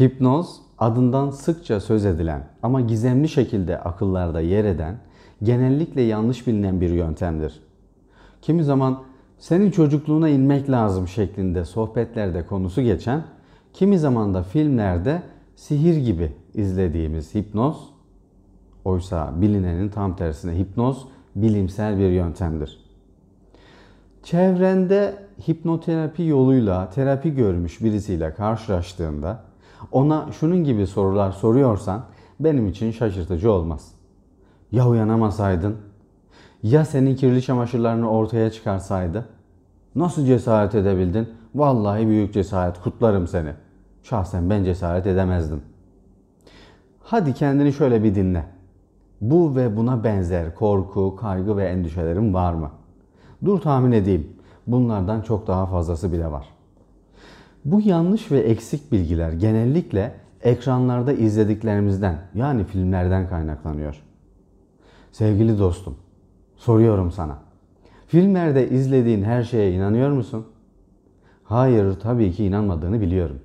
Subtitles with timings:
[0.00, 4.96] Hipnoz adından sıkça söz edilen ama gizemli şekilde akıllarda yer eden,
[5.42, 7.60] genellikle yanlış bilinen bir yöntemdir.
[8.42, 9.02] Kimi zaman
[9.38, 13.24] senin çocukluğuna inmek lazım şeklinde sohbetlerde konusu geçen,
[13.72, 15.22] kimi zaman da filmlerde
[15.56, 17.90] sihir gibi izlediğimiz hipnoz,
[18.84, 22.80] oysa bilinenin tam tersine hipnoz bilimsel bir yöntemdir.
[24.22, 25.14] Çevrende
[25.48, 29.46] hipnoterapi yoluyla terapi görmüş birisiyle karşılaştığında
[29.92, 32.04] ona şunun gibi sorular soruyorsan
[32.40, 33.92] benim için şaşırtıcı olmaz.
[34.72, 35.76] Ya uyanamasaydın?
[36.62, 39.28] Ya senin kirli çamaşırlarını ortaya çıkarsaydı?
[39.94, 41.28] Nasıl cesaret edebildin?
[41.54, 43.52] Vallahi büyük cesaret kutlarım seni.
[44.02, 45.62] Şahsen ben cesaret edemezdim.
[47.02, 48.44] Hadi kendini şöyle bir dinle.
[49.20, 52.70] Bu ve buna benzer korku, kaygı ve endişelerin var mı?
[53.44, 54.36] Dur tahmin edeyim.
[54.66, 56.55] Bunlardan çok daha fazlası bile var.
[57.66, 64.02] Bu yanlış ve eksik bilgiler genellikle ekranlarda izlediklerimizden yani filmlerden kaynaklanıyor.
[65.12, 65.96] Sevgili dostum,
[66.56, 67.38] soruyorum sana.
[68.06, 70.46] Filmlerde izlediğin her şeye inanıyor musun?
[71.44, 73.40] Hayır, tabii ki inanmadığını biliyorum.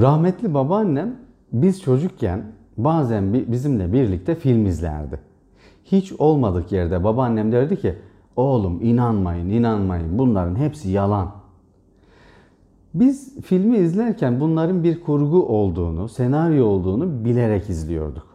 [0.00, 1.16] Rahmetli babaannem
[1.52, 5.20] biz çocukken bazen bizimle birlikte film izlerdi.
[5.84, 7.94] Hiç olmadık yerde babaannem derdi ki
[8.36, 11.45] oğlum inanmayın inanmayın bunların hepsi yalan.
[13.00, 18.26] Biz filmi izlerken bunların bir kurgu olduğunu, senaryo olduğunu bilerek izliyorduk.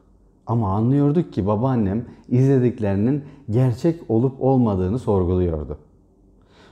[0.47, 5.77] Ama anlıyorduk ki babaannem izlediklerinin gerçek olup olmadığını sorguluyordu.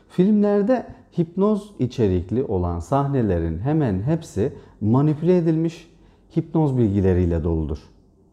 [0.10, 0.88] Filmlerde
[1.18, 5.92] hipnoz içerikli olan sahnelerin hemen hepsi manipüle edilmiş
[6.38, 7.80] hipnoz bilgileriyle doludur.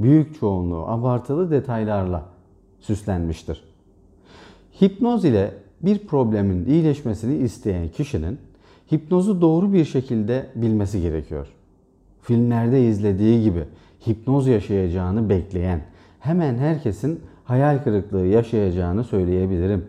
[0.00, 2.24] Büyük çoğunluğu abartılı detaylarla
[2.80, 3.64] süslenmiştir.
[4.82, 8.38] Hipnoz ile bir problemin iyileşmesini isteyen kişinin
[8.92, 11.46] hipnozu doğru bir şekilde bilmesi gerekiyor.
[12.22, 13.64] Filmlerde izlediği gibi
[14.06, 15.80] hipnoz yaşayacağını bekleyen
[16.20, 19.84] hemen herkesin hayal kırıklığı yaşayacağını söyleyebilirim.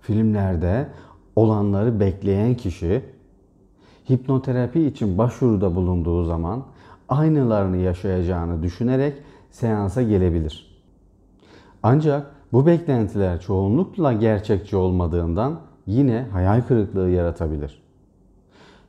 [0.00, 0.88] Filmlerde
[1.36, 3.02] olanları bekleyen kişi
[4.10, 6.64] hipnoterapi için başvuruda bulunduğu zaman
[7.08, 9.14] aynılarını yaşayacağını düşünerek
[9.50, 10.80] seansa gelebilir.
[11.82, 17.85] Ancak bu beklentiler çoğunlukla gerçekçi olmadığından yine hayal kırıklığı yaratabilir.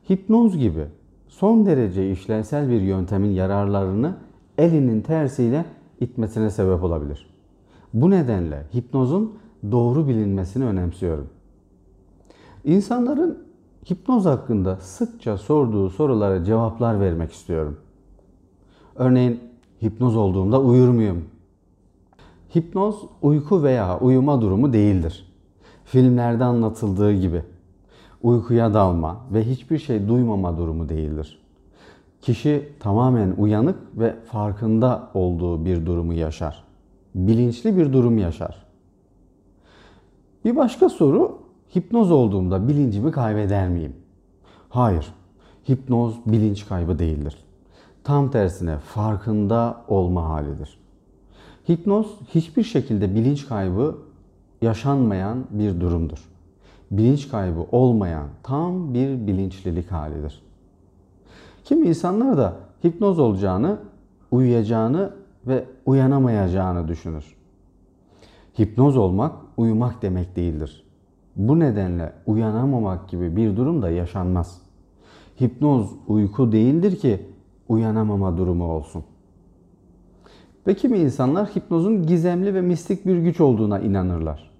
[0.09, 0.85] Hipnoz gibi
[1.27, 4.15] son derece işlevsel bir yöntemin yararlarını
[4.57, 5.65] elinin tersiyle
[5.99, 7.29] itmesine sebep olabilir.
[7.93, 9.37] Bu nedenle hipnozun
[9.71, 11.29] doğru bilinmesini önemsiyorum.
[12.63, 13.43] İnsanların
[13.89, 17.77] hipnoz hakkında sıkça sorduğu sorulara cevaplar vermek istiyorum.
[18.95, 19.39] Örneğin
[19.83, 21.25] hipnoz olduğumda uyur muyum?
[22.55, 25.33] Hipnoz uyku veya uyuma durumu değildir.
[25.85, 27.43] Filmlerde anlatıldığı gibi
[28.23, 31.39] uykuya dalma ve hiçbir şey duymama durumu değildir.
[32.21, 36.63] Kişi tamamen uyanık ve farkında olduğu bir durumu yaşar.
[37.15, 38.65] Bilinçli bir durum yaşar.
[40.45, 41.39] Bir başka soru,
[41.75, 43.95] hipnoz olduğumda bilincimi kaybeder miyim?
[44.69, 45.13] Hayır,
[45.69, 47.37] hipnoz bilinç kaybı değildir.
[48.03, 50.79] Tam tersine farkında olma halidir.
[51.69, 53.97] Hipnoz hiçbir şekilde bilinç kaybı
[54.61, 56.19] yaşanmayan bir durumdur.
[56.91, 60.41] Bilinç kaybı olmayan tam bir bilinçlilik halidir.
[61.63, 62.55] Kimi insanlar da
[62.85, 63.79] hipnoz olacağını,
[64.31, 65.13] uyuyacağını
[65.47, 67.35] ve uyanamayacağını düşünür.
[68.59, 70.83] Hipnoz olmak uyumak demek değildir.
[71.35, 74.61] Bu nedenle uyanamamak gibi bir durum da yaşanmaz.
[75.41, 77.25] Hipnoz uyku değildir ki
[77.69, 79.03] uyanamama durumu olsun.
[80.67, 84.51] Ve kimi insanlar hipnozun gizemli ve mistik bir güç olduğuna inanırlar.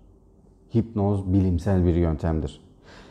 [0.76, 2.62] Hipnoz bilimsel bir yöntemdir.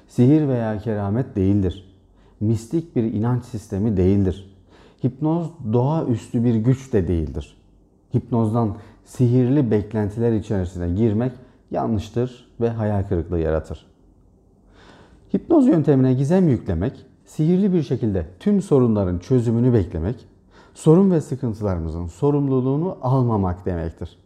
[0.08, 1.96] Sihir veya keramet değildir.
[2.40, 4.56] Mistik bir inanç sistemi değildir.
[5.04, 7.56] Hipnoz doğaüstü bir güç de değildir.
[8.16, 11.32] Hipnozdan sihirli beklentiler içerisine girmek
[11.70, 13.86] yanlıştır ve hayal kırıklığı yaratır.
[15.34, 20.16] Hipnoz yöntemine gizem yüklemek, sihirli bir şekilde tüm sorunların çözümünü beklemek,
[20.74, 24.18] sorun ve sıkıntılarımızın sorumluluğunu almamak demektir.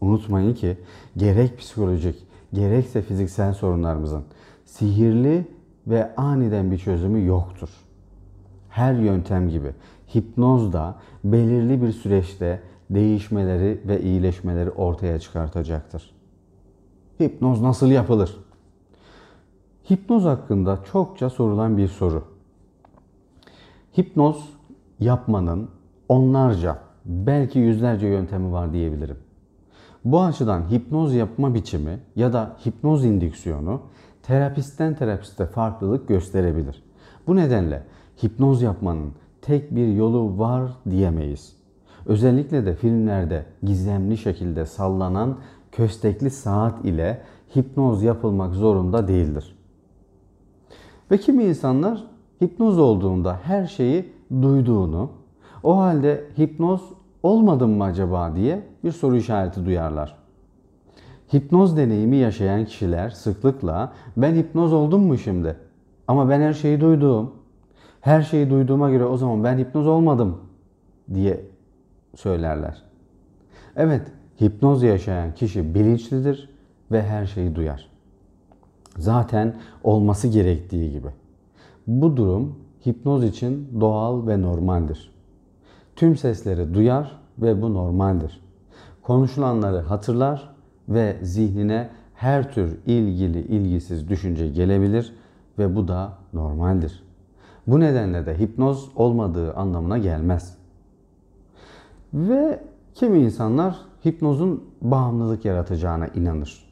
[0.00, 0.76] Unutmayın ki
[1.16, 2.16] gerek psikolojik
[2.54, 4.24] gerekse fiziksel sorunlarımızın
[4.64, 5.48] sihirli
[5.86, 7.68] ve aniden bir çözümü yoktur.
[8.70, 9.70] Her yöntem gibi
[10.14, 16.14] hipnoz da belirli bir süreçte değişmeleri ve iyileşmeleri ortaya çıkartacaktır.
[17.20, 18.36] Hipnoz nasıl yapılır?
[19.90, 22.24] Hipnoz hakkında çokça sorulan bir soru.
[23.98, 24.48] Hipnoz
[25.00, 25.70] yapmanın
[26.08, 29.23] onlarca, belki yüzlerce yöntemi var diyebilirim.
[30.04, 33.80] Bu açıdan hipnoz yapma biçimi ya da hipnoz indüksiyonu
[34.22, 36.82] terapistten terapiste farklılık gösterebilir.
[37.26, 37.82] Bu nedenle
[38.22, 39.12] hipnoz yapmanın
[39.42, 41.56] tek bir yolu var diyemeyiz.
[42.06, 45.38] Özellikle de filmlerde gizemli şekilde sallanan
[45.72, 47.22] köstekli saat ile
[47.56, 49.56] hipnoz yapılmak zorunda değildir.
[51.10, 52.04] Ve kimi insanlar
[52.42, 54.12] hipnoz olduğunda her şeyi
[54.42, 55.10] duyduğunu,
[55.62, 56.80] o halde hipnoz
[57.24, 60.16] olmadım mı acaba diye bir soru işareti duyarlar.
[61.34, 65.56] Hipnoz deneyimi yaşayan kişiler sıklıkla ben hipnoz oldum mu şimdi?
[66.08, 67.32] Ama ben her şeyi duydum.
[68.00, 70.40] Her şeyi duyduğuma göre o zaman ben hipnoz olmadım
[71.14, 71.40] diye
[72.14, 72.82] söylerler.
[73.76, 74.02] Evet,
[74.40, 76.50] hipnoz yaşayan kişi bilinçlidir
[76.92, 77.88] ve her şeyi duyar.
[78.96, 79.54] Zaten
[79.84, 81.08] olması gerektiği gibi.
[81.86, 85.13] Bu durum hipnoz için doğal ve normaldir.
[85.96, 88.40] Tüm sesleri duyar ve bu normaldir.
[89.02, 90.54] Konuşulanları hatırlar
[90.88, 95.14] ve zihnine her tür ilgili ilgisiz düşünce gelebilir
[95.58, 97.04] ve bu da normaldir.
[97.66, 100.58] Bu nedenle de hipnoz olmadığı anlamına gelmez.
[102.14, 102.60] Ve
[102.94, 103.76] kimi insanlar
[104.06, 106.64] hipnozun bağımlılık yaratacağına inanır.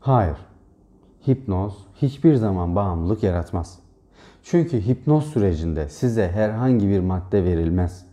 [0.00, 0.36] Hayır.
[1.28, 3.78] Hipnoz hiçbir zaman bağımlılık yaratmaz.
[4.42, 8.07] Çünkü hipnoz sürecinde size herhangi bir madde verilmez.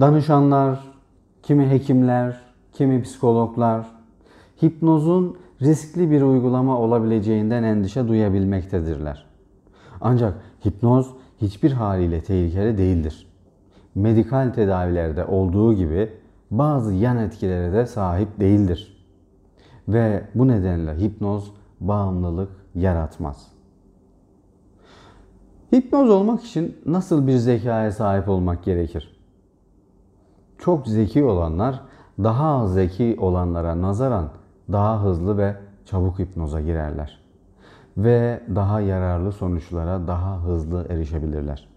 [0.00, 0.80] Danışanlar,
[1.42, 2.40] kimi hekimler,
[2.72, 3.86] kimi psikologlar
[4.62, 9.26] hipnozun riskli bir uygulama olabileceğinden endişe duyabilmektedirler.
[10.00, 10.34] Ancak
[10.66, 11.10] hipnoz
[11.40, 13.26] hiçbir haliyle tehlikeli değildir.
[13.94, 16.12] Medikal tedavilerde olduğu gibi
[16.50, 19.06] bazı yan etkilere de sahip değildir.
[19.88, 23.46] Ve bu nedenle hipnoz bağımlılık yaratmaz.
[25.74, 29.19] Hipnoz olmak için nasıl bir zekaya sahip olmak gerekir?
[30.60, 31.80] Çok zeki olanlar
[32.18, 34.28] daha az zeki olanlara nazaran
[34.72, 37.20] daha hızlı ve çabuk hipnoza girerler
[37.96, 41.68] ve daha yararlı sonuçlara daha hızlı erişebilirler.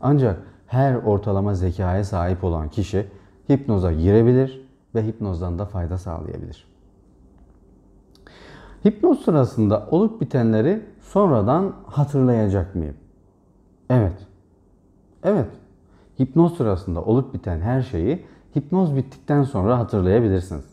[0.00, 3.06] Ancak her ortalama zekaya sahip olan kişi
[3.50, 6.66] hipnoza girebilir ve hipnozdan da fayda sağlayabilir.
[8.86, 12.96] Hipnoz sırasında olup bitenleri sonradan hatırlayacak mıyım?
[13.90, 14.26] Evet.
[15.22, 15.48] Evet.
[16.20, 18.24] Hipnoz sırasında olup biten her şeyi
[18.56, 20.64] hipnoz bittikten sonra hatırlayabilirsiniz.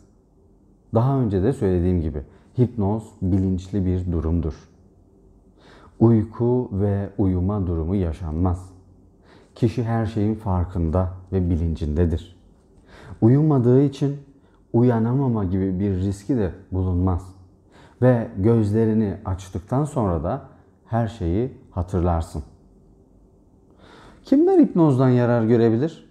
[0.94, 2.22] Daha önce de söylediğim gibi
[2.58, 4.54] hipnoz bilinçli bir durumdur.
[6.00, 8.70] Uyku ve uyuma durumu yaşanmaz.
[9.54, 12.36] Kişi her şeyin farkında ve bilincindedir.
[13.20, 14.16] Uyumadığı için
[14.72, 17.34] uyanamama gibi bir riski de bulunmaz.
[18.02, 20.42] Ve gözlerini açtıktan sonra da
[20.86, 22.42] her şeyi hatırlarsın.
[24.24, 26.10] Kimler hipnozdan yarar görebilir?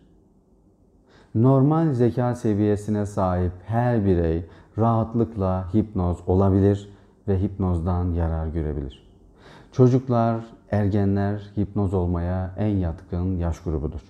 [1.36, 4.46] Normal zeka seviyesine sahip her birey
[4.78, 6.90] rahatlıkla hipnoz olabilir
[7.28, 9.08] ve hipnozdan yarar görebilir.
[9.72, 14.02] Çocuklar, ergenler hipnoz olmaya en yatkın yaş grubudur.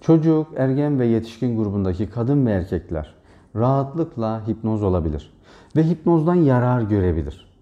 [0.00, 3.14] Çocuk, ergen ve yetişkin grubundaki kadın ve erkekler
[3.56, 5.32] rahatlıkla hipnoz olabilir
[5.76, 7.52] ve hipnozdan yarar görebilir.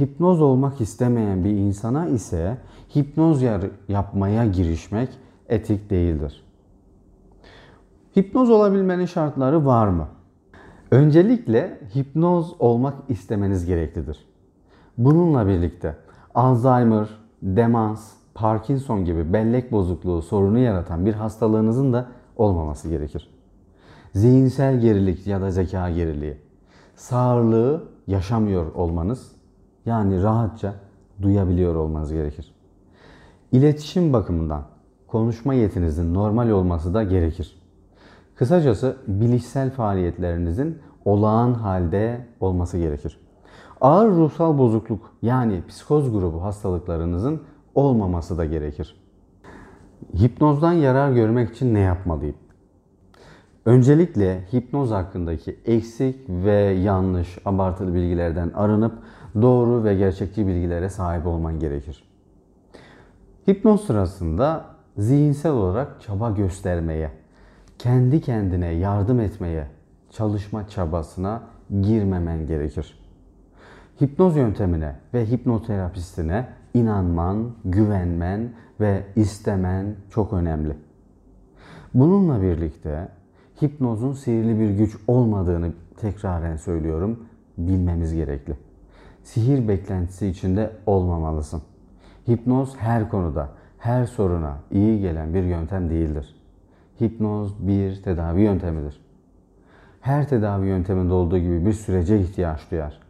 [0.00, 2.58] Hipnoz olmak istemeyen bir insana ise
[2.96, 3.42] hipnoz
[3.88, 5.08] yapmaya girişmek
[5.48, 6.44] etik değildir.
[8.16, 10.08] Hipnoz olabilmenin şartları var mı?
[10.90, 14.26] Öncelikle hipnoz olmak istemeniz gereklidir.
[14.98, 15.96] Bununla birlikte
[16.34, 17.08] Alzheimer,
[17.42, 23.30] demans, Parkinson gibi bellek bozukluğu sorunu yaratan bir hastalığınızın da olmaması gerekir.
[24.14, 26.36] Zihinsel gerilik ya da zeka geriliği,
[26.96, 29.32] sağırlığı yaşamıyor olmanız
[29.86, 30.74] yani rahatça
[31.22, 32.54] duyabiliyor olmanız gerekir.
[33.52, 34.62] İletişim bakımından
[35.06, 37.56] konuşma yetinizin normal olması da gerekir.
[38.34, 43.20] Kısacası bilişsel faaliyetlerinizin olağan halde olması gerekir.
[43.80, 47.42] Ağır ruhsal bozukluk yani psikoz grubu hastalıklarınızın
[47.74, 48.96] olmaması da gerekir.
[50.22, 52.36] Hipnozdan yarar görmek için ne yapmalıyım?
[53.64, 58.92] Öncelikle hipnoz hakkındaki eksik ve yanlış, abartılı bilgilerden arınıp
[59.42, 62.11] doğru ve gerçekçi bilgilere sahip olman gerekir.
[63.48, 64.64] Hipnoz sırasında
[64.96, 67.10] zihinsel olarak çaba göstermeye,
[67.78, 69.66] kendi kendine yardım etmeye
[70.10, 71.42] çalışma çabasına
[71.82, 72.98] girmemen gerekir.
[74.02, 80.76] Hipnoz yöntemine ve hipnoterapistine inanman, güvenmen ve istemen çok önemli.
[81.94, 83.08] Bununla birlikte
[83.62, 87.26] hipnozun sihirli bir güç olmadığını tekraren söylüyorum,
[87.58, 88.54] bilmemiz gerekli.
[89.22, 91.62] Sihir beklentisi içinde olmamalısın.
[92.28, 93.48] Hipnoz her konuda,
[93.78, 96.34] her soruna iyi gelen bir yöntem değildir.
[97.00, 99.00] Hipnoz bir tedavi yöntemidir.
[100.00, 103.00] Her tedavi yönteminde olduğu gibi bir sürece ihtiyaç duyar.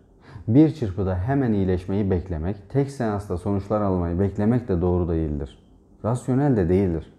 [0.49, 5.59] Bir çırpıda hemen iyileşmeyi beklemek, tek seansta sonuçlar almayı beklemek de doğru değildir.
[6.05, 7.13] rasyonel de değildir.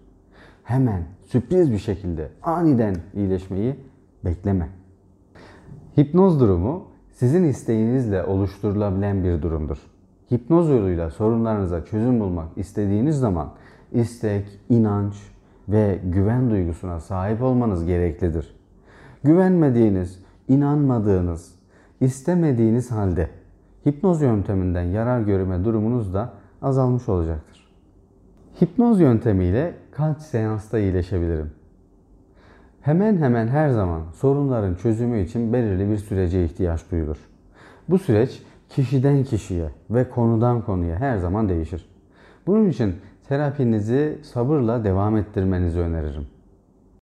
[0.63, 3.75] Hemen sürpriz bir şekilde aniden iyileşmeyi
[4.25, 4.69] bekleme.
[5.97, 9.92] Hipnoz durumu sizin isteğinizle oluşturulabilen bir durumdur.
[10.33, 13.49] Hipnoz yoluyla sorunlarınıza çözüm bulmak istediğiniz zaman
[13.91, 15.13] istek, inanç
[15.69, 18.55] ve güven duygusuna sahip olmanız gereklidir.
[19.23, 21.55] Güvenmediğiniz, inanmadığınız,
[22.01, 23.29] istemediğiniz halde
[23.85, 27.67] hipnoz yönteminden yarar görme durumunuz da azalmış olacaktır.
[28.61, 31.51] Hipnoz yöntemiyle kaç seansta iyileşebilirim?
[32.81, 37.17] Hemen hemen her zaman sorunların çözümü için belirli bir sürece ihtiyaç duyulur.
[37.89, 38.43] Bu süreç
[38.75, 41.85] kişiden kişiye ve konudan konuya her zaman değişir.
[42.47, 42.95] Bunun için
[43.27, 46.27] terapinizi sabırla devam ettirmenizi öneririm.